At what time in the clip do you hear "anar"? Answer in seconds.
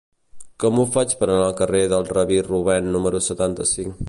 1.33-1.45